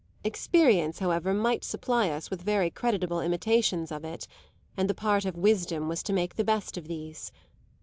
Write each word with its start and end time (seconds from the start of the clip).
Experience, 0.23 0.97
however, 0.97 1.31
might 1.31 1.63
supply 1.63 2.09
us 2.09 2.31
with 2.31 2.41
very 2.41 2.71
creditable 2.71 3.21
imitations 3.21 3.91
of 3.91 4.03
it, 4.03 4.27
and 4.75 4.89
the 4.89 4.95
part 4.95 5.25
of 5.25 5.37
wisdom 5.37 5.87
was 5.87 6.01
to 6.01 6.11
make 6.11 6.37
the 6.37 6.43
best 6.43 6.75
of 6.75 6.87
these. 6.87 7.31